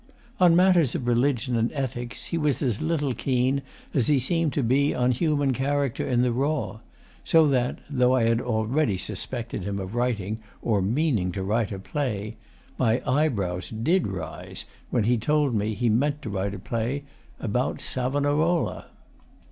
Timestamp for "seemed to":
4.19-4.63